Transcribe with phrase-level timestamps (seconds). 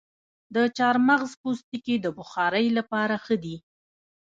[0.55, 3.55] د چارمغز پوستکي د بخارۍ لپاره ښه دي؟